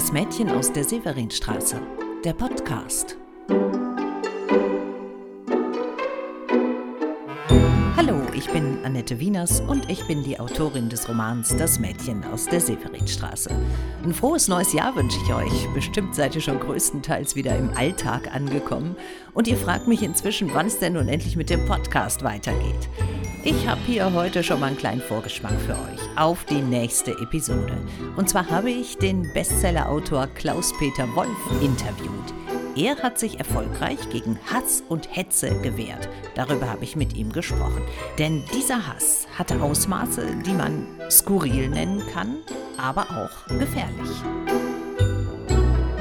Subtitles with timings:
[0.00, 1.78] Das Mädchen aus der Severinstraße,
[2.24, 3.18] der Podcast.
[8.40, 12.62] Ich bin Annette Wieners und ich bin die Autorin des Romans Das Mädchen aus der
[12.62, 13.50] Severinstraße.
[14.02, 15.68] Ein frohes neues Jahr wünsche ich euch.
[15.74, 18.96] Bestimmt seid ihr schon größtenteils wieder im Alltag angekommen
[19.34, 22.88] und ihr fragt mich inzwischen, wann es denn nun endlich mit dem Podcast weitergeht.
[23.44, 27.76] Ich habe hier heute schon mal einen kleinen Vorgeschmack für euch auf die nächste Episode.
[28.16, 32.59] Und zwar habe ich den Bestsellerautor Klaus-Peter Wolf interviewt.
[32.76, 36.08] Er hat sich erfolgreich gegen Hass und Hetze gewehrt.
[36.34, 37.82] Darüber habe ich mit ihm gesprochen.
[38.18, 42.36] Denn dieser Hass hatte Ausmaße, die man skurril nennen kann,
[42.78, 44.10] aber auch gefährlich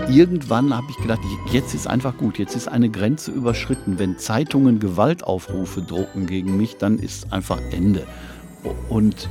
[0.09, 3.99] irgendwann habe ich gedacht, jetzt ist einfach gut, jetzt ist eine Grenze überschritten.
[3.99, 8.07] Wenn Zeitungen Gewaltaufrufe drucken gegen mich, dann ist einfach Ende.
[8.89, 9.29] Und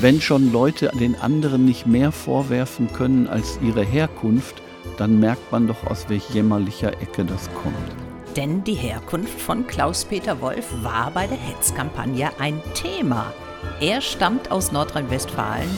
[0.00, 4.62] wenn schon Leute den anderen nicht mehr vorwerfen können als ihre Herkunft,
[4.96, 8.36] dann merkt man doch, aus welch jämmerlicher Ecke das kommt.
[8.36, 13.32] Denn die Herkunft von Klaus-Peter Wolf war bei der Hetzkampagne ein Thema.
[13.80, 15.68] Er stammt aus Nordrhein-Westfalen,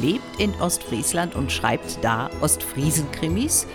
[0.00, 3.66] lebt in Ostfriesland und schreibt da Ostfriesen-Krimis.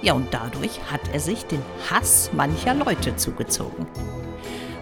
[0.00, 3.86] Ja, und dadurch hat er sich den Hass mancher Leute zugezogen.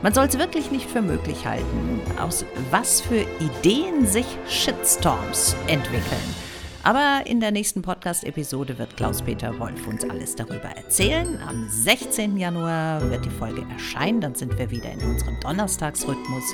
[0.03, 6.50] Man soll es wirklich nicht für möglich halten, aus was für Ideen sich Shitstorms entwickeln.
[6.83, 11.39] Aber in der nächsten Podcast-Episode wird Klaus-Peter Wolf uns alles darüber erzählen.
[11.47, 12.37] Am 16.
[12.37, 16.45] Januar wird die Folge erscheinen, dann sind wir wieder in unserem Donnerstagsrhythmus.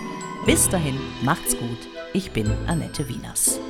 [0.45, 1.79] Bis dahin, macht's gut.
[2.13, 3.61] Ich bin Annette Wieners.